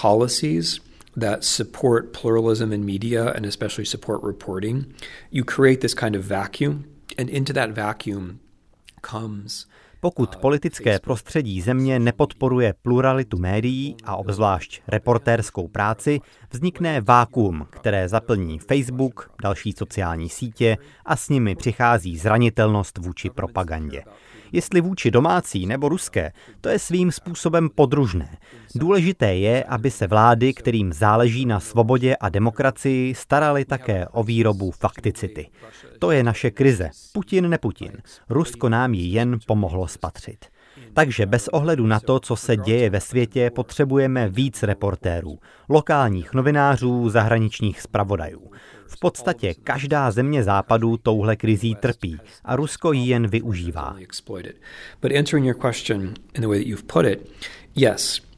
policies 0.02 0.80
that 1.20 1.44
support 1.44 2.14
pluralism 2.14 2.74
in 2.74 2.86
media 2.86 3.32
and 3.36 3.46
especially 3.46 3.86
support 3.86 4.24
reporting, 4.24 4.94
you 5.32 5.44
create 5.44 5.82
this 5.82 5.94
kind 5.94 6.16
of 6.16 6.24
vacuum, 6.24 6.86
and 7.18 7.30
into 7.30 7.54
that 7.54 7.76
vacuum 7.76 8.40
comes 9.02 9.68
pokud 10.04 10.36
politické 10.36 11.00
prostředí 11.00 11.62
země 11.62 12.00
nepodporuje 12.00 12.74
pluralitu 12.82 13.38
médií 13.38 13.96
a 14.04 14.16
obzvlášť 14.16 14.82
reportérskou 14.88 15.68
práci, 15.68 16.20
vznikne 16.52 17.02
vákuum, 17.02 17.68
které 17.70 18.10
zaplní 18.10 18.60
Facebook, 18.60 19.32
další 19.42 19.72
sociální 19.78 20.30
sítě 20.30 20.78
a 21.06 21.16
s 21.16 21.30
nimi 21.30 21.56
přichází 21.56 22.18
zranitelnost 22.18 22.98
vůči 22.98 23.30
propagandě. 23.30 24.04
Jestli 24.54 24.82
vůči 24.82 25.12
domácí 25.12 25.66
nebo 25.66 25.90
ruské, 25.90 26.32
to 26.62 26.70
je 26.70 26.80
svým 26.80 27.12
způsobem 27.12 27.70
podružné. 27.76 28.38
Důležité 28.76 29.36
je, 29.36 29.64
aby 29.64 29.92
se 29.92 30.08
vlády, 30.08 30.54
kterým 30.54 30.94
záleží 30.94 31.46
na 31.46 31.60
svobodě 31.60 32.16
a 32.16 32.30
demokracii, 32.30 33.16
starali 33.16 33.66
také 33.66 34.08
o 34.08 34.24
výrobu 34.24 34.72
fakticity. 34.72 35.50
To 36.00 36.12
je 36.12 36.24
naše 36.24 36.52
krize. 36.52 36.90
Putin 37.14 37.50
neputin. 37.50 37.92
Rusko 38.30 38.70
nám 38.70 38.94
ji 38.94 39.14
jen 39.14 39.40
pomohlo 39.48 39.88
spatřit. 39.88 40.46
Takže 40.94 41.26
bez 41.26 41.48
ohledu 41.48 41.88
na 41.88 42.00
to, 42.00 42.20
co 42.20 42.36
se 42.36 42.58
děje 42.58 42.90
ve 42.90 43.02
světě, 43.02 43.52
potřebujeme 43.56 44.30
víc 44.30 44.64
reportérů, 44.64 45.40
lokálních 45.70 46.34
novinářů, 46.34 47.10
zahraničních 47.10 47.82
zpravodajů. 47.82 48.52
V 48.88 49.00
podstatě 49.00 49.54
každá 49.64 50.12
země 50.12 50.44
západu 50.44 50.98
touhle 50.98 51.36
krizí 51.36 51.76
trpí 51.76 52.18
a 52.46 52.56
Rusko 52.56 52.94
ji 52.94 53.08
jen 53.08 53.28
využívá. 53.28 53.96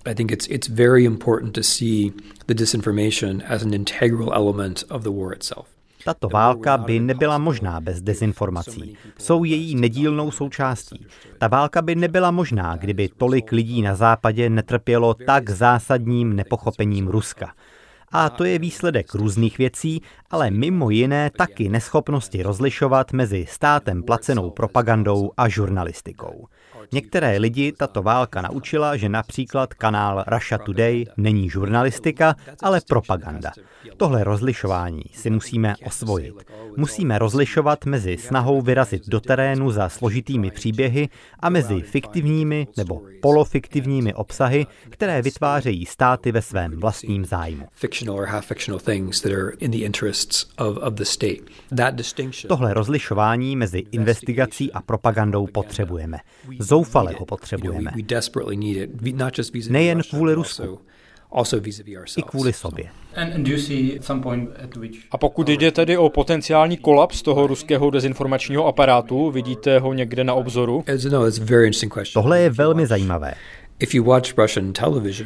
I 0.07 0.13
think 0.13 0.31
it's 0.31 0.47
it's 0.50 0.69
very 0.69 1.03
important 1.03 1.55
to 1.55 1.63
see 1.63 2.13
the 2.47 2.53
disinformation 2.53 3.41
as 3.47 3.63
an 3.63 3.74
integral 3.74 4.31
element 4.33 4.83
of 4.89 5.03
the 5.03 5.12
war 5.12 5.33
itself. 5.33 5.75
Tato 6.05 6.29
válka 6.29 6.77
by 6.77 7.00
nebyla 7.00 7.38
možná 7.38 7.81
bez 7.81 8.01
dezinformací. 8.01 8.97
Jsou 9.17 9.43
její 9.43 9.75
nedílnou 9.75 10.31
součástí. 10.31 11.07
Ta 11.38 11.47
válka 11.47 11.81
by 11.81 11.95
nebyla 11.95 12.31
možná, 12.31 12.75
kdyby 12.75 13.09
tolik 13.17 13.51
lidí 13.51 13.81
na 13.81 13.95
západě 13.95 14.50
netrpělo 14.50 15.13
tak 15.13 15.50
zásadním 15.50 16.35
nepochopením 16.35 17.07
Ruska. 17.07 17.53
A 18.12 18.29
to 18.29 18.43
je 18.43 18.59
výsledek 18.59 19.15
různých 19.15 19.57
věcí, 19.57 20.01
ale 20.31 20.51
mimo 20.51 20.89
jiné 20.89 21.29
taky 21.38 21.69
neschopnosti 21.69 22.43
rozlišovat 22.43 23.12
mezi 23.12 23.45
státem 23.50 24.03
placenou 24.03 24.50
propagandou 24.50 25.31
a 25.38 25.50
žurnalistikou. 25.50 26.47
Některé 26.91 27.37
lidi 27.37 27.71
tato 27.71 28.03
válka 28.03 28.41
naučila, 28.41 28.97
že 28.97 29.09
například 29.09 29.73
kanál 29.73 30.23
Russia 30.27 30.57
Today 30.57 31.05
není 31.17 31.49
žurnalistika, 31.49 32.35
ale 32.61 32.81
propaganda. 32.89 33.51
Tohle 33.97 34.23
rozlišování 34.23 35.03
si 35.13 35.29
musíme 35.29 35.75
osvojit. 35.85 36.35
Musíme 36.77 37.19
rozlišovat 37.19 37.85
mezi 37.85 38.17
snahou 38.17 38.61
vyrazit 38.61 39.07
do 39.07 39.19
terénu 39.19 39.71
za 39.71 39.89
složitými 39.89 40.51
příběhy 40.51 41.09
a 41.39 41.49
mezi 41.49 41.81
fiktivními 41.81 42.67
nebo 42.77 43.01
polofiktivními 43.21 44.13
obsahy, 44.13 44.67
které 44.89 45.21
vytvářejí 45.21 45.85
státy 45.85 46.31
ve 46.31 46.41
svém 46.41 46.79
vlastním 46.79 47.25
zájmu. 47.25 47.67
Tohle 52.47 52.73
rozlišování 52.73 53.55
mezi 53.55 53.83
investigací 53.91 54.71
a 54.71 54.81
propagandou 54.81 55.47
potřebujeme. 55.47 56.17
Zoufale 56.75 57.13
ho 57.20 57.25
potřebujeme. 57.25 57.91
Nejen 59.70 60.01
kvůli 60.10 60.34
Rusku, 60.34 60.79
i 62.17 62.22
kvůli 62.22 62.53
sobě. 62.53 62.89
A 65.12 65.17
pokud 65.17 65.50
jde 65.50 65.72
tedy 65.72 65.98
o 65.98 66.10
potenciální 66.10 66.77
kolaps 66.77 67.22
toho 67.22 67.48
ruského 67.48 67.89
dezinformačního 67.89 68.65
aparátu, 68.67 69.32
vidíte 69.32 69.79
ho 69.79 69.94
někde 69.94 70.24
na 70.24 70.34
obzoru? 70.34 70.84
No, 71.12 71.22
Tohle 72.13 72.41
je 72.41 72.50
velmi 72.50 72.88
zajímavé. 72.88 73.34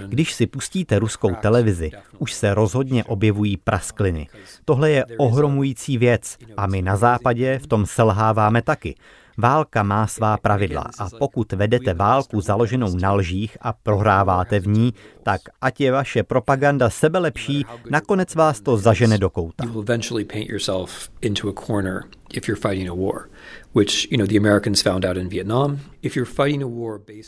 Když 0.07 0.33
si 0.33 0.47
pustíte 0.47 0.99
ruskou 0.99 1.35
televizi, 1.35 1.91
už 2.17 2.33
se 2.33 2.53
rozhodně 2.53 3.03
objevují 3.03 3.57
praskliny. 3.57 4.27
Tohle 4.65 4.91
je 4.91 5.05
ohromující 5.17 5.97
věc 5.97 6.37
a 6.57 6.67
my 6.67 6.81
na 6.81 6.97
západě 6.97 7.59
v 7.59 7.67
tom 7.67 7.85
selháváme 7.85 8.61
taky. 8.61 8.95
Válka 9.39 9.83
má 9.83 10.07
svá 10.07 10.37
pravidla 10.37 10.85
a 10.99 11.09
pokud 11.19 11.51
vedete 11.51 11.93
válku 11.93 12.41
založenou 12.41 12.95
na 12.95 13.13
lžích 13.13 13.57
a 13.61 13.73
prohráváte 13.73 14.59
v 14.59 14.67
ní, 14.67 14.93
tak 15.23 15.41
ať 15.61 15.81
je 15.81 15.91
vaše 15.91 16.23
propaganda 16.23 16.89
sebelepší, 16.89 17.65
nakonec 17.89 18.35
vás 18.35 18.61
to 18.61 18.77
zažene 18.77 19.17
do 19.17 19.29
kouta. 19.29 19.63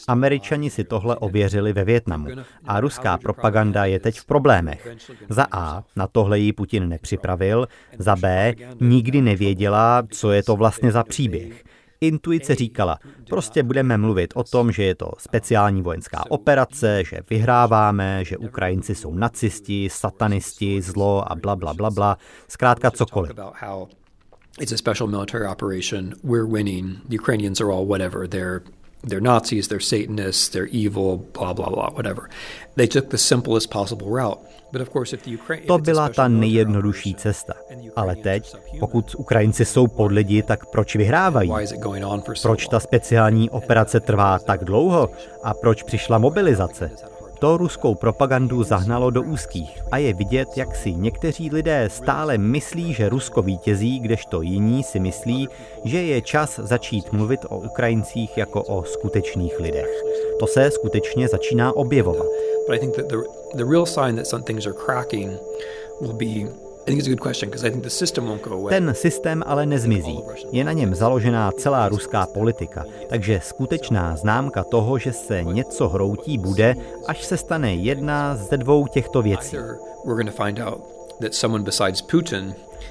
Američani 0.08 0.70
si 0.70 0.84
tohle 0.84 1.16
ověřili 1.16 1.74
ve 1.74 1.84
Větnamu 1.84 2.28
a 2.66 2.80
ruská 2.80 3.18
propaganda 3.18 3.86
je 3.86 4.00
teď 4.00 4.20
v 4.20 4.26
problémech. 4.26 4.88
Za 5.30 5.48
A, 5.52 5.84
na 5.96 6.08
tohle 6.08 6.40
ji 6.40 6.54
Putin 6.54 6.90
nepřipravil, 6.90 7.68
za 7.98 8.16
B, 8.16 8.54
nikdy 8.82 9.22
nevěděla, 9.22 10.04
co 10.12 10.32
je 10.32 10.44
to 10.44 10.56
vlastně 10.56 10.92
za 10.92 11.04
příběh. 11.04 11.64
Intuice 12.02 12.56
říkala, 12.56 13.00
prostě 13.30 13.64
budeme 13.64 13.98
mluvit 13.98 14.34
o 14.36 14.44
tom, 14.44 14.72
že 14.72 14.84
je 14.84 14.96
to 14.96 15.12
speciální 15.18 15.82
vojenská 15.82 16.24
operace, 16.30 17.04
že 17.04 17.20
vyhráváme, 17.30 18.26
že 18.26 18.38
Ukrajinci 18.38 18.96
jsou 18.96 19.14
nacisti, 19.14 19.90
satanisti, 19.92 20.82
zlo 20.82 21.32
a 21.32 21.36
bla, 21.36 21.56
bla, 21.56 21.74
bla, 21.74 21.90
bla. 21.90 22.18
Zkrátka 22.48 22.92
cokoliv. 22.92 23.32
It's 24.60 24.74
a 24.74 24.78
special 24.78 25.08
military 25.08 25.48
operation. 25.48 26.14
We're 26.24 26.46
winning. 26.46 26.98
The 27.10 27.16
Ukrainians 27.16 27.62
are 27.62 27.72
all 27.72 27.86
whatever. 27.86 28.28
They're 28.28 28.62
they're 29.04 29.22
Nazis, 29.22 29.68
they're 29.68 29.80
Satanists, 29.80 30.50
they're 30.50 30.70
evil, 30.72 31.18
blah, 31.34 31.54
blah, 31.54 31.70
blah, 31.70 31.90
whatever. 31.90 32.30
They 32.76 32.88
took 32.88 33.10
the 33.10 33.18
simplest 33.18 33.70
possible 33.70 34.08
route. 34.08 34.40
To 35.68 35.78
byla 35.78 36.10
ta 36.10 36.28
nejjednodušší 36.28 37.16
cesta. 37.16 37.54
Ale 37.96 38.16
teď, 38.16 38.56
pokud 38.80 39.16
Ukrajinci 39.18 39.66
jsou 39.66 39.88
pod 39.88 40.12
lidi, 40.12 40.44
tak 40.44 40.66
proč 40.66 40.96
vyhrávají? 40.96 41.52
Proč 42.42 42.68
ta 42.68 42.80
speciální 42.80 43.50
operace 43.50 44.00
trvá 44.00 44.40
tak 44.40 44.64
dlouho? 44.64 45.10
A 45.44 45.54
proč 45.54 45.84
přišla 45.84 46.18
mobilizace? 46.18 46.92
To 47.42 47.58
ruskou 47.58 47.96
propagandu 47.96 48.64
zahnalo 48.64 49.10
do 49.10 49.22
úzkých 49.22 49.84
a 49.92 49.98
je 49.98 50.14
vidět, 50.14 50.48
jak 50.56 50.76
si 50.76 50.94
někteří 50.94 51.50
lidé 51.50 51.90
stále 51.92 52.38
myslí, 52.38 52.94
že 52.94 53.10
Rusko 53.10 53.42
vítězí, 53.42 54.00
kdežto 54.00 54.42
jiní 54.42 54.84
si 54.84 55.00
myslí, 55.00 55.48
že 55.86 56.04
je 56.04 56.22
čas 56.22 56.60
začít 56.64 57.12
mluvit 57.12 57.40
o 57.50 57.58
Ukrajincích 57.58 58.38
jako 58.38 58.64
o 58.64 58.84
skutečných 58.84 59.60
lidech. 59.60 59.90
To 60.40 60.48
se 60.48 60.72
skutečně 60.72 61.28
začíná 61.28 61.76
objevovat. 61.76 62.28
Ten 68.70 68.94
systém 68.94 69.44
ale 69.46 69.66
nezmizí. 69.66 70.20
Je 70.52 70.64
na 70.64 70.72
něm 70.72 70.96
založená 70.96 71.52
celá 71.52 71.90
ruská 71.90 72.26
politika, 72.26 72.86
takže 73.10 73.40
skutečná 73.44 74.16
známka 74.16 74.64
toho, 74.64 74.98
že 74.98 75.14
se 75.14 75.44
něco 75.44 75.90
hroutí, 75.90 76.38
bude, 76.38 76.76
až 77.08 77.24
se 77.24 77.38
stane 77.38 77.76
jedna 77.76 78.36
ze 78.36 78.58
dvou 78.58 78.88
těchto 78.88 79.22
věcí. 79.22 79.58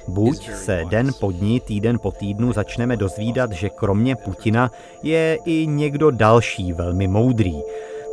Buď 0.07 0.49
se 0.55 0.83
den 0.89 1.11
po 1.19 1.31
dní, 1.31 1.59
týden 1.59 1.99
po 1.99 2.11
týdnu 2.11 2.53
začneme 2.53 2.97
dozvídat, 2.97 3.51
že 3.51 3.69
kromě 3.69 4.15
Putina 4.15 4.71
je 5.03 5.37
i 5.45 5.67
někdo 5.67 6.11
další 6.11 6.73
velmi 6.73 7.07
moudrý. 7.07 7.61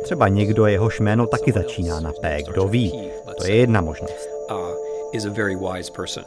Třeba 0.03 0.27
někdo, 0.27 0.65
jehož 0.65 0.99
jméno 0.99 1.27
taky 1.27 1.51
začíná 1.51 1.99
na 1.99 2.11
P, 2.21 2.43
kdo 2.51 2.67
ví. 2.67 3.09
To 3.37 3.45
je 3.45 3.55
jedna 3.55 3.81
možnost. 3.81 4.29
Is 5.13 5.25
a 5.25 5.29
very 5.29 5.55
wise 5.55 5.89
person. 5.89 6.23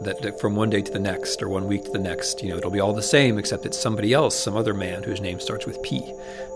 That, 0.00 0.38
from 0.40 0.54
one 0.54 0.70
day 0.70 0.82
to 0.82 0.92
the 0.92 0.98
next 1.00 1.42
or 1.42 1.48
one 1.48 1.66
week 1.66 1.84
to 1.84 1.90
the 1.90 1.98
next, 1.98 2.42
you 2.42 2.50
know, 2.50 2.56
it'll 2.56 2.70
be 2.70 2.78
all 2.78 2.92
the 2.92 3.02
same, 3.02 3.36
except 3.36 3.66
it's 3.66 3.78
somebody 3.78 4.12
else, 4.12 4.36
some 4.36 4.56
other 4.56 4.74
man 4.74 5.02
whose 5.02 5.20
name 5.20 5.40
starts 5.40 5.66
with 5.66 5.82
P, 5.82 6.02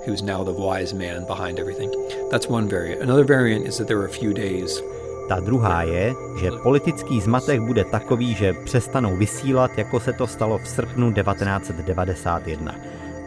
who's 0.04 0.22
now 0.22 0.44
the 0.44 0.52
wise 0.52 0.94
man 0.94 1.26
behind 1.26 1.58
everything. 1.58 1.90
That's 2.30 2.46
one 2.46 2.68
variant. 2.68 3.02
Another 3.02 3.24
variant 3.24 3.66
is 3.66 3.78
that 3.78 3.88
there 3.88 3.98
are 3.98 4.06
a 4.06 4.18
few 4.20 4.32
days 4.32 4.80
Ta 5.28 5.40
druhá 5.40 5.82
je, 5.82 6.14
že 6.40 6.50
politický 6.62 7.20
zmatek 7.20 7.60
bude 7.60 7.84
takový, 7.84 8.34
že 8.34 8.52
přestanou 8.52 9.16
vysílat, 9.16 9.78
jako 9.78 10.00
se 10.00 10.12
to 10.12 10.26
stalo 10.26 10.58
v 10.58 10.68
srpnu 10.68 11.12
1991. 11.12 12.74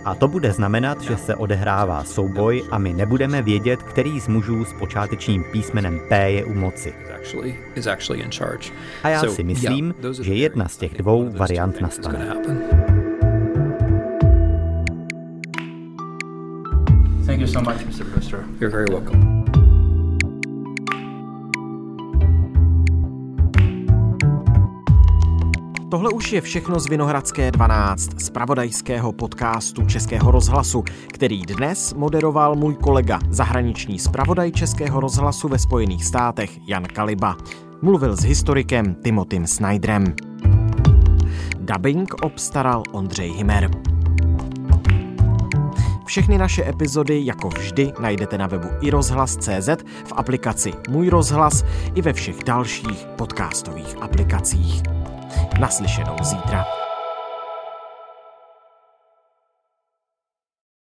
A 0.05 0.15
to 0.15 0.27
bude 0.27 0.51
znamenat, 0.51 1.01
že 1.01 1.17
se 1.17 1.35
odehrává 1.35 2.03
souboj 2.03 2.63
a 2.71 2.77
my 2.77 2.93
nebudeme 2.93 3.41
vědět, 3.41 3.83
který 3.83 4.19
z 4.19 4.27
mužů 4.27 4.65
s 4.65 4.73
počátečním 4.73 5.43
písmenem 5.51 5.99
P 6.09 6.31
je 6.31 6.45
u 6.45 6.53
moci. 6.53 6.93
A 9.03 9.09
já 9.09 9.23
si 9.23 9.43
myslím, 9.43 9.95
že 10.21 10.33
jedna 10.33 10.67
z 10.67 10.77
těch 10.77 10.97
dvou 10.97 11.29
variant 11.29 11.81
nastane. 11.81 12.35
Thank 17.25 17.41
you 17.41 17.47
so 17.47 17.71
much, 17.71 17.85
Mr. 17.85 18.03
Brewster. 18.03 18.39
You're 18.59 18.69
very 18.69 18.85
welcome. 18.85 19.64
Tohle 25.89 26.09
už 26.09 26.31
je 26.33 26.41
všechno 26.41 26.79
z 26.79 26.89
Vinohradské 26.89 27.51
12, 27.51 28.21
z 28.21 28.29
pravodajského 28.29 29.13
podcastu 29.13 29.85
Českého 29.85 30.31
rozhlasu, 30.31 30.83
který 31.07 31.41
dnes 31.41 31.93
moderoval 31.93 32.55
můj 32.55 32.75
kolega, 32.75 33.19
zahraniční 33.29 33.99
zpravodaj 33.99 34.51
Českého 34.51 34.99
rozhlasu 34.99 35.47
ve 35.47 35.59
Spojených 35.59 36.05
státech 36.05 36.67
Jan 36.67 36.83
Kaliba. 36.83 37.37
Mluvil 37.81 38.15
s 38.15 38.23
historikem 38.23 38.95
Timotym 38.95 39.47
Snyderem. 39.47 40.15
Dubbing 41.59 42.13
obstaral 42.13 42.83
Ondřej 42.91 43.29
Himer. 43.31 43.71
Všechny 46.05 46.37
naše 46.37 46.69
epizody, 46.69 47.25
jako 47.25 47.49
vždy, 47.49 47.93
najdete 47.99 48.37
na 48.37 48.47
webu 48.47 48.67
rozhlas.cz, 48.91 49.69
v 50.05 50.13
aplikaci 50.15 50.73
Můj 50.89 51.09
rozhlas 51.09 51.63
i 51.95 52.01
ve 52.01 52.13
všech 52.13 52.43
dalších 52.43 53.07
podcastových 53.15 53.95
aplikacích. 54.01 55.04
Naslyšenou 55.59 56.15
zítra. 56.23 56.84